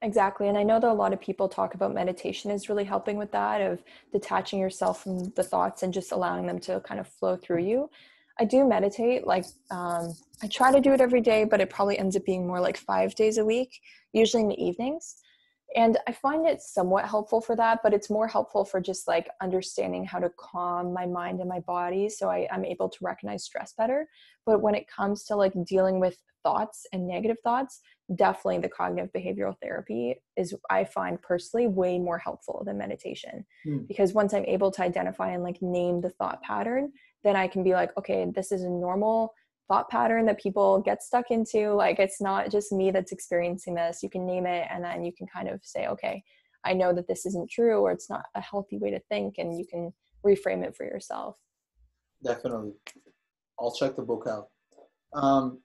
[0.01, 0.47] Exactly.
[0.47, 3.31] And I know that a lot of people talk about meditation is really helping with
[3.33, 7.35] that of detaching yourself from the thoughts and just allowing them to kind of flow
[7.35, 7.89] through you.
[8.39, 9.27] I do meditate.
[9.27, 12.47] Like, um, I try to do it every day, but it probably ends up being
[12.47, 13.81] more like five days a week,
[14.13, 15.17] usually in the evenings.
[15.75, 19.29] And I find it somewhat helpful for that, but it's more helpful for just like
[19.41, 23.43] understanding how to calm my mind and my body so I, I'm able to recognize
[23.43, 24.07] stress better.
[24.45, 27.81] But when it comes to like dealing with thoughts and negative thoughts,
[28.15, 33.45] definitely the cognitive behavioral therapy is, I find personally, way more helpful than meditation.
[33.67, 33.87] Mm.
[33.87, 36.91] Because once I'm able to identify and like name the thought pattern,
[37.23, 39.33] then I can be like, okay, this is a normal
[39.69, 41.71] thought pattern that people get stuck into.
[41.73, 44.03] Like it's not just me that's experiencing this.
[44.03, 46.21] You can name it and then you can kind of say, okay,
[46.65, 49.57] I know that this isn't true or it's not a healthy way to think and
[49.57, 49.93] you can
[50.25, 51.37] reframe it for yourself.
[52.21, 52.73] Definitely.
[53.59, 54.49] I'll check the book out.
[55.13, 55.59] Um,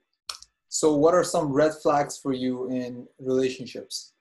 [0.69, 4.13] so what are some red flags for you in relationships?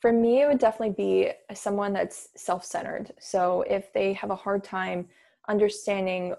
[0.00, 3.12] For me, it would definitely be someone that's self-centered.
[3.20, 5.08] So if they have a hard time
[5.48, 6.34] understanding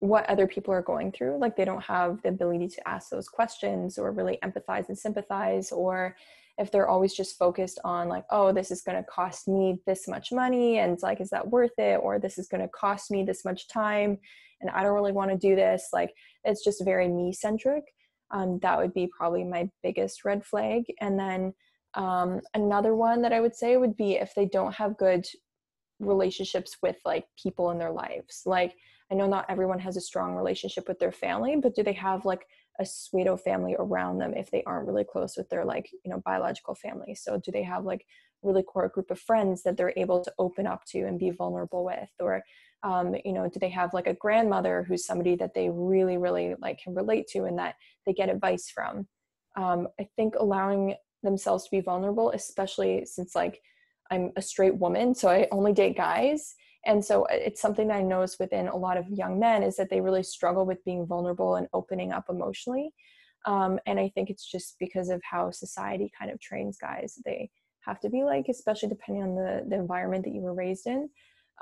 [0.00, 1.38] what other people are going through.
[1.38, 5.70] Like they don't have the ability to ask those questions or really empathize and sympathize
[5.72, 6.16] or
[6.58, 10.08] if they're always just focused on like oh this is going to cost me this
[10.08, 12.00] much money and like is that worth it?
[12.02, 14.18] or this is going to cost me this much time
[14.60, 15.88] and i don't really want to do this.
[15.92, 16.12] Like
[16.44, 17.84] it's just very me centric.
[18.30, 20.84] Um, that would be probably my biggest red flag.
[21.00, 21.52] And then
[21.94, 25.26] um, another one that i would say would be if they don't have good
[25.98, 28.42] relationships with like people in their lives.
[28.46, 28.74] Like
[29.10, 32.24] i know not everyone has a strong relationship with their family but do they have
[32.24, 32.46] like
[32.78, 36.22] a pseudo family around them if they aren't really close with their like you know
[36.24, 38.06] biological family so do they have like
[38.42, 41.84] really core group of friends that they're able to open up to and be vulnerable
[41.84, 42.42] with or
[42.82, 46.54] um, you know do they have like a grandmother who's somebody that they really really
[46.60, 47.74] like can relate to and that
[48.06, 49.06] they get advice from
[49.56, 53.60] um, i think allowing themselves to be vulnerable especially since like
[54.10, 56.54] I'm a straight woman, so I only date guys.
[56.86, 59.76] And so uh, it's something that I notice within a lot of young men is
[59.76, 62.92] that they really struggle with being vulnerable and opening up emotionally.
[63.46, 67.18] Um, and I think it's just because of how society kind of trains guys.
[67.24, 70.86] They have to be like, especially depending on the, the environment that you were raised
[70.86, 71.08] in.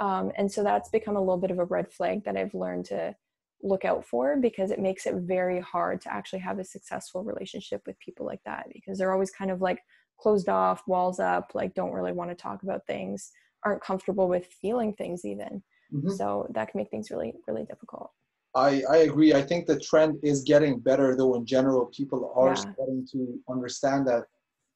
[0.01, 2.87] Um, and so that's become a little bit of a red flag that I've learned
[2.87, 3.15] to
[3.63, 7.83] look out for because it makes it very hard to actually have a successful relationship
[7.87, 9.81] with people like that because they're always kind of like
[10.21, 13.33] closed off, walls up, like don't really want to talk about things,
[13.65, 15.63] aren't comfortable with feeling things even.
[15.93, 16.11] Mm-hmm.
[16.11, 18.11] So that can make things really, really difficult.
[18.55, 19.35] I, I agree.
[19.35, 21.87] I think the trend is getting better though in general.
[21.87, 22.55] People are yeah.
[22.55, 24.25] starting to understand that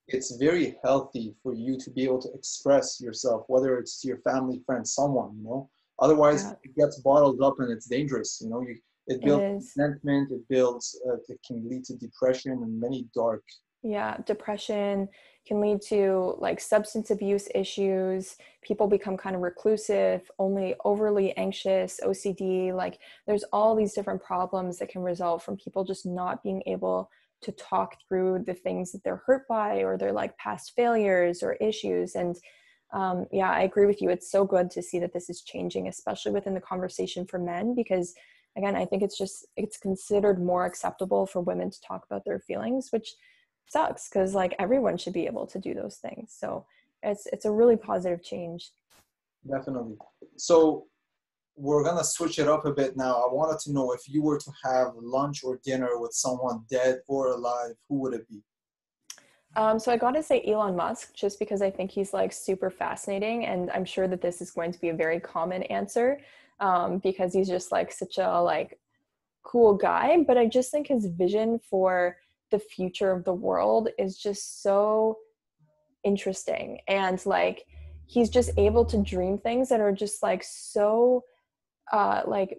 [0.08, 4.18] it's very healthy for you to be able to express yourself, whether it's to your
[4.18, 5.70] family, friends, someone, you know.
[6.00, 6.54] Otherwise, yeah.
[6.64, 8.40] it gets bottled up and it's dangerous.
[8.42, 9.42] You know, you it builds
[9.76, 10.30] it resentment.
[10.30, 10.98] It builds.
[11.08, 13.42] Uh, it can lead to depression and many dark.
[13.82, 15.08] Yeah, depression
[15.46, 18.36] can lead to like substance abuse issues.
[18.62, 22.72] People become kind of reclusive, only overly anxious, OCD.
[22.72, 27.10] Like, there's all these different problems that can result from people just not being able
[27.42, 31.54] to talk through the things that they're hurt by or their like past failures or
[31.54, 32.36] issues and
[32.92, 35.88] um, yeah i agree with you it's so good to see that this is changing
[35.88, 38.14] especially within the conversation for men because
[38.56, 42.38] again i think it's just it's considered more acceptable for women to talk about their
[42.38, 43.14] feelings which
[43.72, 46.34] sucks because like everyone should be able to do those things.
[46.38, 46.66] So
[47.02, 48.70] it's it's a really positive change.
[49.48, 49.96] Definitely.
[50.36, 50.86] So
[51.56, 53.14] we're gonna switch it up a bit now.
[53.14, 57.00] I wanted to know if you were to have lunch or dinner with someone dead
[57.08, 58.42] or alive who would it be?
[59.54, 62.70] Um, so I got to say Elon Musk, just because I think he's like super
[62.70, 66.20] fascinating, and I'm sure that this is going to be a very common answer
[66.60, 68.78] um, because he's just like such a like
[69.42, 70.24] cool guy.
[70.26, 72.16] But I just think his vision for
[72.52, 75.18] the future of the world is just so
[76.04, 77.64] interesting, and like
[78.06, 81.24] he's just able to dream things that are just like so
[81.92, 82.58] uh, like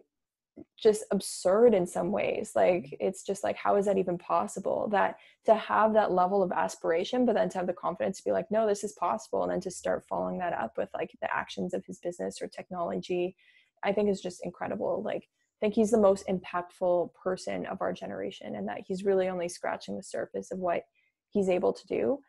[0.77, 2.51] just absurd in some ways.
[2.56, 4.89] Like it's just like how is that even possible?
[4.91, 8.32] That to have that level of aspiration but then to have the confidence to be
[8.32, 11.34] like no this is possible and then to start following that up with like the
[11.34, 13.36] actions of his business or technology
[13.84, 15.01] i think is just incredible.
[15.03, 15.27] Like
[15.63, 19.95] think he's the most impactful person of our generation and that he's really only scratching
[19.95, 20.84] the surface of what
[21.30, 22.19] he's able to do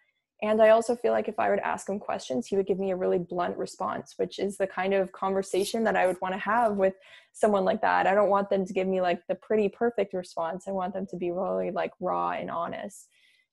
[0.43, 2.79] and I also feel like if I were to ask him questions, he would give
[2.79, 6.35] me a really blunt response, which is the kind of conversation that I would want
[6.35, 6.95] to have with
[7.33, 8.07] someone like that.
[8.07, 10.65] I don't want them to give me like the pretty perfect response.
[10.69, 13.09] I want them to be really like raw and honest.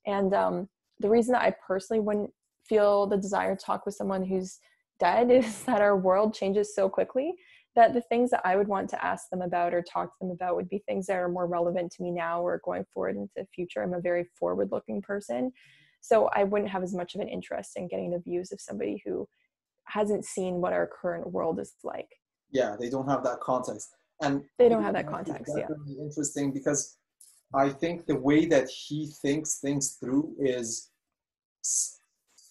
[0.05, 2.31] And um, the reason that I personally wouldn't
[2.67, 4.59] feel the desire to talk with someone who's
[4.99, 7.35] dead is that our world changes so quickly
[7.75, 10.31] that the things that I would want to ask them about or talk to them
[10.31, 13.31] about would be things that are more relevant to me now or going forward into
[13.35, 13.81] the future.
[13.81, 15.51] I'm a very forward looking person.
[16.01, 19.01] So I wouldn't have as much of an interest in getting the views of somebody
[19.05, 19.27] who
[19.85, 22.09] hasn't seen what our current world is like.
[22.51, 23.89] Yeah, they don't have that context.
[24.21, 25.53] And they don't have that context.
[25.57, 25.67] Yeah.
[25.99, 26.97] Interesting because
[27.55, 30.89] I think the way that he thinks things through is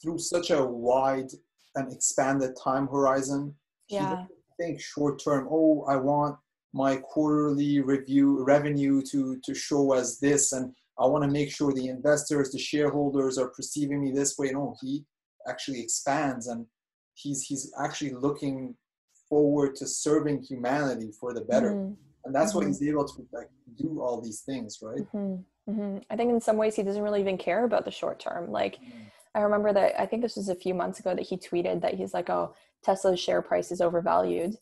[0.03, 1.31] through such a wide
[1.75, 3.55] and expanded time horizon.
[3.89, 4.25] Yeah.
[4.61, 6.37] Think short term, oh, I want
[6.73, 11.73] my quarterly review revenue to to show as this and I want to make sure
[11.73, 14.51] the investors, the shareholders are perceiving me this way.
[14.51, 15.05] No, he
[15.49, 16.67] actually expands and
[17.15, 18.75] he's he's actually looking
[19.29, 21.73] forward to serving humanity for the better.
[21.73, 21.95] Mm-hmm.
[22.25, 22.59] And that's mm-hmm.
[22.59, 25.01] why he's able to like do all these things, right?
[25.15, 25.73] Mm-hmm.
[25.73, 25.99] mm-hmm.
[26.11, 28.51] I think in some ways he doesn't really even care about the short term.
[28.51, 28.99] Like mm-hmm.
[29.35, 31.95] I remember that I think this was a few months ago that he tweeted that
[31.95, 34.57] he's like, "Oh, Tesla's share price is overvalued."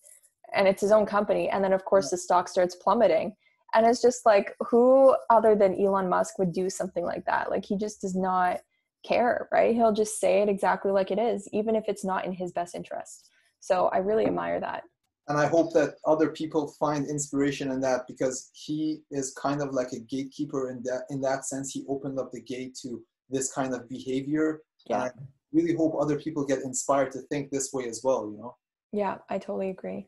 [0.55, 1.49] And it's his own company.
[1.49, 3.37] And then of course the stock starts plummeting
[3.75, 7.51] and it's just like who other than elon musk would do something like that?
[7.51, 8.61] Like he just does not
[9.07, 9.75] care right?
[9.75, 12.75] He'll just say it exactly like it is even if it's not in his best
[12.75, 13.31] interest.
[13.61, 14.85] So i really admire that.
[15.29, 19.73] And i hope that other people find inspiration in that because he is kind of
[19.73, 21.71] like a gatekeeper in that in that sense.
[21.71, 25.05] He opened up the gate to this kind of behavior yeah.
[25.05, 28.39] and i really hope other people get inspired to think this way as well you
[28.39, 28.55] know
[28.93, 30.07] yeah i totally agree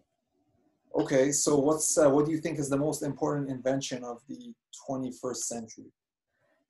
[0.95, 4.53] Okay, so what's uh, what do you think is the most important invention of the
[4.89, 5.93] 21st century?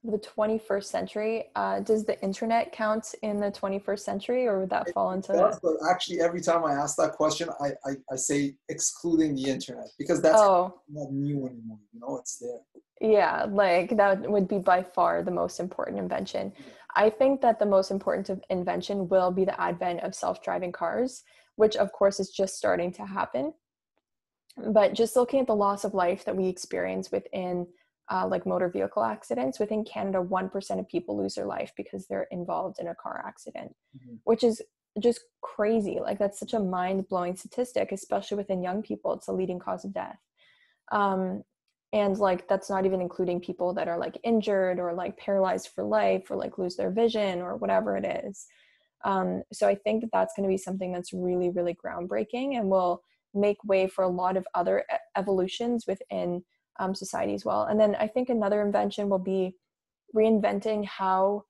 [0.02, 1.44] The 21st century.
[1.54, 5.32] Uh, does the internet count in the 21st century, or would that it fall into?
[5.32, 9.50] Does, but actually, every time I ask that question, I, I, I say excluding the
[9.50, 10.80] internet because that's oh.
[10.88, 11.78] not new anymore.
[11.92, 12.60] You know, it's there.
[13.02, 16.52] Yeah, like that would be by far the most important invention.
[16.96, 21.24] I think that the most important invention will be the advent of self-driving cars,
[21.56, 23.52] which of course is just starting to happen
[24.72, 27.66] but just looking at the loss of life that we experience within
[28.11, 32.29] uh, like motor vehicle accidents within canada 1% of people lose their life because they're
[32.31, 34.16] involved in a car accident mm-hmm.
[34.25, 34.61] which is
[34.99, 35.99] just crazy.
[36.01, 39.12] Like that's such a mind-blowing statistic especially within young people.
[39.12, 40.18] It's a leading cause of death.
[40.90, 41.42] Um,
[41.92, 45.85] and like that's not even including people that are like injured or like paralyzed for
[45.85, 48.46] life or like lose their vision or whatever it is.
[49.05, 52.68] Um, so i think that that's going to be something that's really really groundbreaking and
[52.68, 54.85] will make way for a lot of other
[55.16, 56.44] evolutions within
[56.78, 57.64] um, society as well.
[57.64, 59.56] And then I think another invention will be
[60.14, 61.44] reinventing how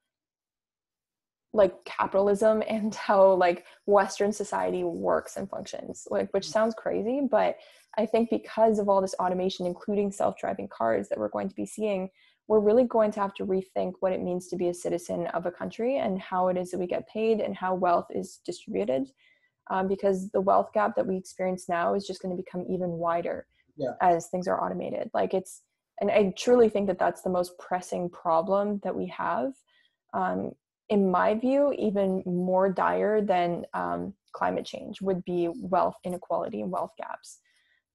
[1.52, 7.56] like capitalism and how like western society works and functions like which sounds crazy but
[7.98, 11.66] i think because of all this automation including self-driving cars that we're going to be
[11.66, 12.08] seeing
[12.50, 15.46] we're really going to have to rethink what it means to be a citizen of
[15.46, 19.06] a country and how it is that we get paid and how wealth is distributed.
[19.70, 22.90] Um, because the wealth gap that we experience now is just going to become even
[22.90, 23.46] wider
[23.80, 23.94] yeah.
[24.00, 25.10] as things are automated.
[25.14, 25.62] Like it's,
[26.00, 29.52] and I truly think that that's the most pressing problem that we have.
[30.14, 30.52] Um,
[30.88, 36.70] in my view, even more dire than um, climate change would be wealth inequality and
[36.70, 37.38] wealth gaps.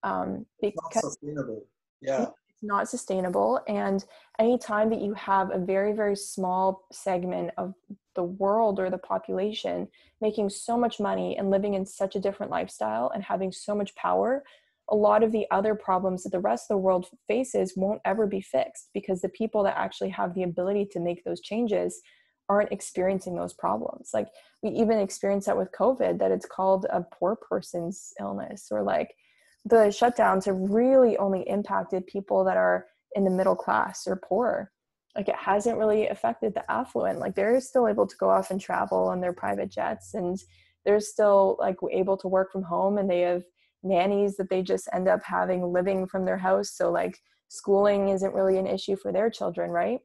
[0.03, 1.65] Um, because it's not sustainable.
[2.01, 2.21] Yeah.
[2.21, 3.59] It's not sustainable.
[3.67, 4.05] And
[4.39, 7.73] anytime that you have a very, very small segment of
[8.15, 9.87] the world or the population
[10.21, 13.93] making so much money and living in such a different lifestyle and having so much
[13.95, 14.43] power,
[14.89, 18.27] a lot of the other problems that the rest of the world faces won't ever
[18.27, 22.01] be fixed because the people that actually have the ability to make those changes
[22.49, 24.11] aren't experiencing those problems.
[24.13, 24.27] Like
[24.61, 29.15] we even experience that with COVID, that it's called a poor person's illness, or like
[29.65, 34.71] the shutdowns have really only impacted people that are in the middle class or poor.
[35.15, 37.19] Like it hasn't really affected the affluent.
[37.19, 40.37] Like they're still able to go off and travel on their private jets and
[40.85, 43.43] they're still like able to work from home and they have
[43.85, 46.71] nannies that they just end up having living from their house.
[46.71, 47.17] So like
[47.47, 49.99] schooling isn't really an issue for their children, right?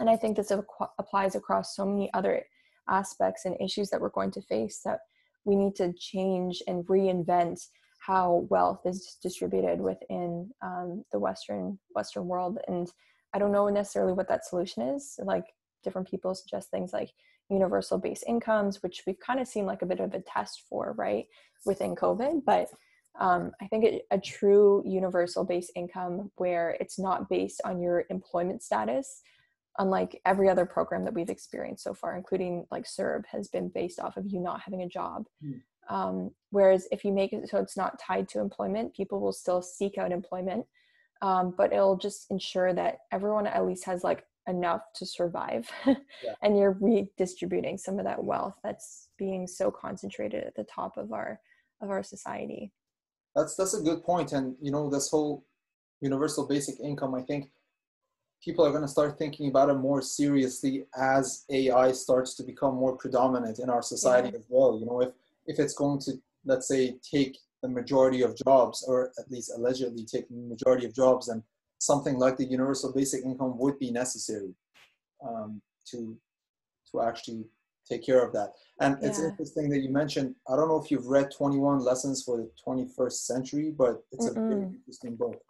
[0.00, 0.52] and i think this
[0.98, 2.44] applies across so many other
[2.88, 5.00] aspects and issues that we're going to face that
[5.44, 7.60] we need to change and reinvent
[7.98, 12.90] how wealth is distributed within um, the western western world and
[13.32, 15.44] i don't know necessarily what that solution is like
[15.82, 17.10] different people suggest things like
[17.50, 20.94] universal base incomes which we've kind of seen like a bit of a test for
[20.96, 21.26] right
[21.66, 22.68] within covid but
[23.20, 28.04] um, i think it, a true universal base income where it's not based on your
[28.10, 29.22] employment status
[29.78, 33.98] unlike every other program that we've experienced so far, including like CERB, has been based
[33.98, 35.26] off of you not having a job.
[35.44, 35.60] Mm.
[35.88, 39.60] Um, whereas if you make it so it's not tied to employment, people will still
[39.60, 40.64] seek out employment,
[41.20, 45.94] um, but it'll just ensure that everyone at least has like enough to survive, yeah.
[46.42, 51.12] and you're redistributing some of that wealth that's being so concentrated at the top of
[51.12, 51.40] our
[51.82, 52.72] of our society.
[53.34, 55.44] That's that's a good point, and you know this whole
[56.00, 57.14] universal basic income.
[57.14, 57.50] I think
[58.44, 62.74] people are going to start thinking about it more seriously as AI starts to become
[62.74, 64.38] more predominant in our society yeah.
[64.38, 64.78] as well.
[64.78, 65.10] You know, if
[65.46, 66.12] if it's going to
[66.44, 70.94] let's say take the majority of jobs, or at least allegedly take the majority of
[70.94, 71.42] jobs, then
[71.78, 74.54] something like the universal basic income would be necessary
[75.26, 76.16] um, to
[76.92, 77.44] to actually
[77.88, 78.50] take care of that.
[78.80, 79.08] And yeah.
[79.08, 80.34] it's interesting that you mentioned.
[80.48, 84.02] I don't know if you've read Twenty One Lessons for the Twenty First Century, but
[84.12, 84.30] it's Mm-mm.
[84.30, 85.40] a very interesting book.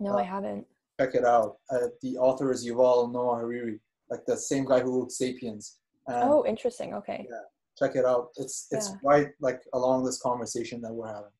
[0.00, 0.66] No, uh, I haven't
[1.00, 1.56] check it out.
[1.70, 5.78] Uh, the author is Yuval Noah Harari, like the same guy who wrote *Sapiens*.
[6.06, 6.94] And, oh, interesting.
[6.94, 7.26] Okay.
[7.30, 7.40] Yeah,
[7.78, 8.30] check it out.
[8.36, 8.96] It's it's yeah.
[9.04, 11.30] right like along this conversation that we're having.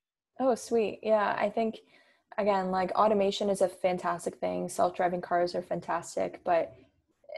[0.41, 1.01] Oh, sweet.
[1.03, 1.81] Yeah, I think
[2.39, 4.69] again, like automation is a fantastic thing.
[4.69, 6.75] Self-driving cars are fantastic, but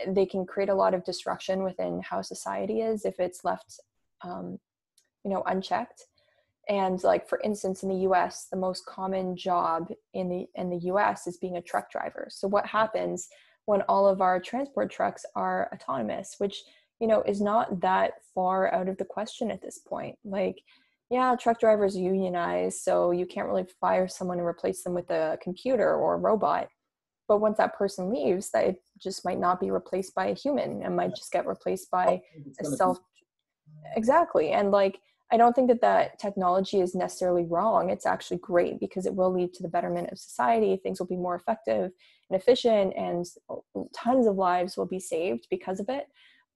[0.09, 3.81] they can create a lot of destruction within how society is if it's left,
[4.23, 4.59] um,
[5.25, 6.07] you know, unchecked.
[6.69, 10.87] And like for instance in the US the most common job in the in the
[10.91, 12.29] US is being a truck driver.
[12.31, 13.29] So what happens
[13.67, 16.63] when all of our transport trucks are autonomous which
[17.01, 20.17] you know is not that far out of the question at this point.
[20.25, 20.63] Like
[21.11, 25.39] yeah truck drivers unionize so you can't really fire someone and replace them with a
[25.43, 26.69] computer or a robot
[27.29, 30.83] but once that person leaves that it just might not be replaced by a human
[30.83, 32.21] and might just get replaced by
[32.61, 32.99] a self
[33.97, 34.99] exactly and like
[35.33, 37.91] I don't think that that technology is necessarily wrong.
[37.91, 40.77] It's actually great because it will lead to the betterment of society.
[40.77, 41.91] Things will be more effective
[42.31, 43.27] and efficient, and
[43.93, 46.07] tons of lives will be saved because of it.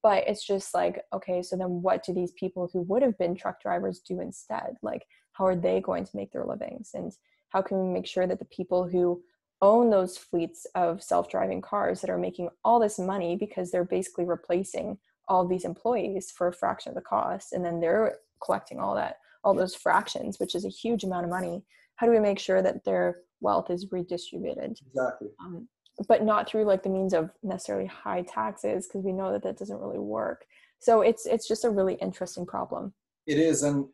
[0.02, 3.35] But it's just like, okay, so then what do these people who would have been
[3.35, 4.76] truck drivers do instead?
[4.83, 6.90] Like, how are they going to make their livings?
[6.94, 7.12] And
[7.48, 9.22] how can we make sure that the people who
[9.61, 13.85] own those fleets of self driving cars that are making all this money because they're
[13.85, 18.79] basically replacing all these employees for a fraction of the cost and then they're collecting
[18.79, 21.62] all that all those fractions which is a huge amount of money.
[21.97, 24.79] How do we make sure that their wealth is redistributed?
[24.87, 25.29] Exactly.
[25.40, 25.68] Um,
[26.07, 29.59] but not through like the means of necessarily high taxes because we know that that
[29.59, 30.44] doesn't really work.
[30.79, 32.94] So it's it's just a really interesting problem.
[33.27, 33.87] It is and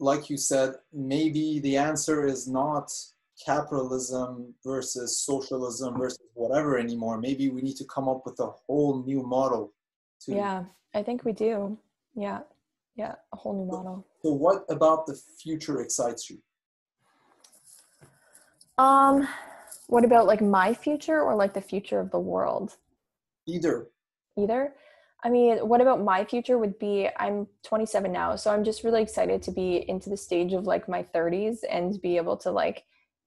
[0.00, 2.90] like you said maybe the answer is not
[3.42, 9.02] capitalism versus socialism versus whatever anymore maybe we need to come up with a whole
[9.04, 9.72] new model
[10.20, 10.64] to yeah
[10.94, 11.76] i think we do.
[12.14, 12.40] Yeah
[12.96, 14.06] yeah a whole new model.
[14.22, 16.38] so what about the future excites you?
[18.78, 19.26] Um
[19.88, 22.76] what about like my future or like the future of the world?
[23.46, 23.88] Either.
[24.38, 24.74] Either?
[25.24, 29.02] I mean what about my future would be i'm 27 now so i'm just really
[29.02, 32.84] excited to be into the stage of like my 30s and be able to like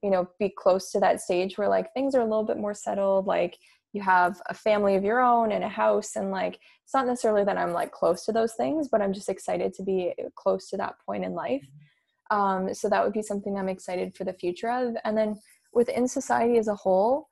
[0.07, 2.73] you know be close to that stage where like things are a little bit more
[2.73, 3.57] settled like
[3.91, 7.43] you have a family of your own and a house and like it's not necessarily
[7.43, 10.77] that i'm like close to those things but i'm just excited to be close to
[10.77, 11.67] that point in life.
[12.31, 14.95] Um, so that would be something i'm excited for the future of.
[15.03, 15.35] And then
[15.73, 17.27] within society as a whole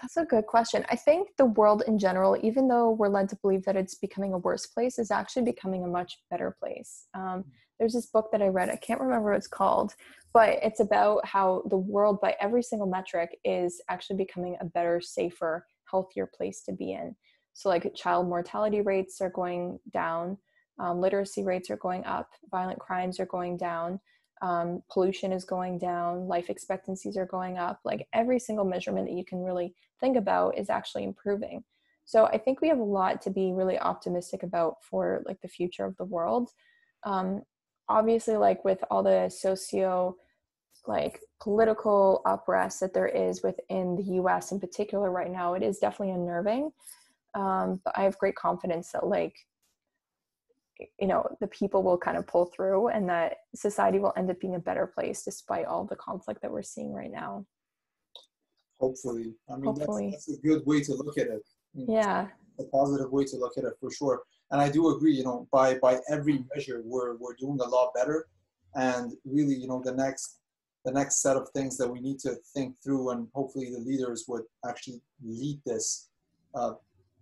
[0.00, 0.84] that's a good question.
[0.90, 4.32] I think the world in general even though we're led to believe that it's becoming
[4.32, 7.06] a worse place is actually becoming a much better place.
[7.14, 7.44] Um,
[7.78, 9.94] there's this book that i read i can't remember what it's called
[10.36, 15.00] but it's about how the world by every single metric is actually becoming a better
[15.00, 17.16] safer healthier place to be in.
[17.54, 20.36] So like child mortality rates are going down
[20.78, 23.98] um, literacy rates are going up violent crimes are going down
[24.42, 27.80] um, pollution is going down life expectancies are going up.
[27.82, 31.64] Like every single measurement that you can really think about is actually improving.
[32.04, 35.48] So i think we have a lot to be really optimistic about for like the
[35.48, 36.50] future of the world.
[37.04, 37.40] Um,
[37.88, 40.16] obviously like with all the socio
[40.88, 45.78] like political unrest that there is within the US in particular right now, it is
[45.78, 46.70] definitely unnerving.
[47.34, 49.34] Um, but I have great confidence that like
[51.00, 54.40] you know the people will kind of pull through and that society will end up
[54.40, 57.46] being a better place despite all the conflict that we're seeing right now.
[58.80, 59.34] Hopefully.
[59.50, 60.10] I mean hopefully.
[60.10, 61.42] That's, that's a good way to look at it.
[61.74, 62.28] Yeah.
[62.58, 64.22] a positive way to look at it for sure.
[64.50, 67.92] And i do agree you know by by every measure we're we're doing a lot
[67.94, 68.26] better.
[68.74, 70.40] And really you know the next
[70.86, 74.24] the next set of things that we need to think through, and hopefully the leaders
[74.28, 76.08] would actually lead this
[76.54, 76.74] uh,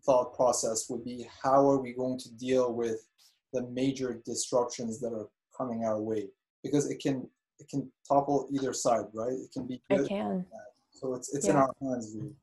[0.05, 3.09] thought process, would be how are we going to deal with
[3.55, 6.29] the major disruptions that are coming our way?
[6.63, 7.27] Because it can
[7.59, 9.33] it can topple either side, right?
[9.33, 10.01] It can be good.
[10.01, 10.45] It can.
[10.91, 11.53] So it's it's yeah.
[11.53, 12.15] in our hands.
[12.15, 12.35] Really.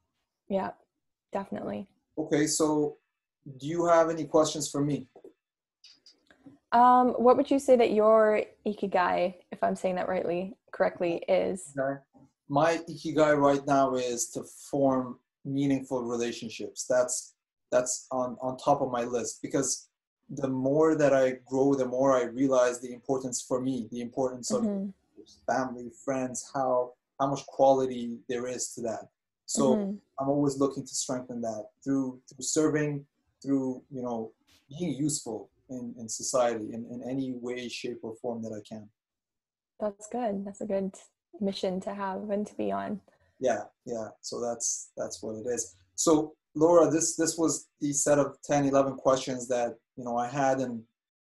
[0.49, 0.71] Yeah,
[1.31, 1.87] definitely.
[2.17, 2.97] Okay, so
[3.59, 5.07] do you have any questions for me?
[6.71, 11.73] Um, what would you say that your ikigai, if I'm saying that rightly, correctly, is?
[12.49, 16.85] My ikigai right now is to form meaningful relationships.
[16.87, 17.33] That's
[17.71, 19.87] that's on on top of my list because
[20.29, 24.51] the more that I grow, the more I realize the importance for me, the importance
[24.51, 24.89] of mm-hmm.
[25.51, 29.09] family, friends, how how much quality there is to that.
[29.45, 29.95] So mm-hmm.
[30.19, 33.05] I'm always looking to strengthen that through through serving,
[33.41, 34.31] through you know
[34.69, 38.87] being useful in, in society in, in any way, shape, or form that I can.
[39.81, 40.45] That's good.
[40.45, 40.95] That's a good
[41.39, 43.01] mission to have and to be on.
[43.39, 44.09] Yeah, yeah.
[44.21, 45.75] So that's that's what it is.
[45.95, 50.27] So Laura, this this was the set of 10, 11 questions that you know I
[50.27, 50.83] had, and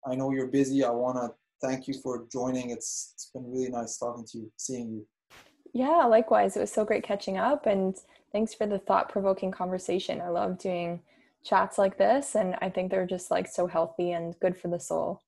[0.06, 0.84] I know you're busy.
[0.84, 1.30] I want to
[1.66, 2.70] thank you for joining.
[2.70, 5.06] It's it's been really nice talking to you, seeing you.
[5.72, 6.56] Yeah, likewise.
[6.56, 7.96] It was so great catching up, and
[8.30, 10.20] thanks for the thought provoking conversation.
[10.20, 11.00] I love doing
[11.44, 14.80] chats like this and i think they're just like so healthy and good for the
[14.80, 15.20] soul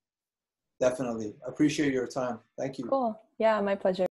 [0.80, 1.34] definitely.
[1.46, 2.38] Appreciate your time.
[2.58, 2.84] Thank you.
[2.86, 3.20] Cool.
[3.38, 4.05] Yeah my pleasure